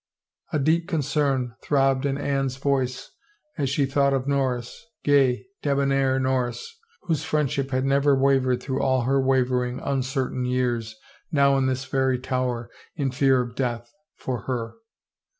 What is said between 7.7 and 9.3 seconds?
never wavered through all her